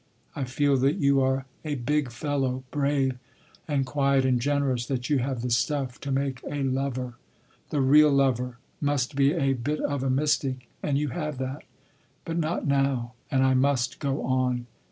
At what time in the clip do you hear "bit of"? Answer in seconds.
9.53-10.01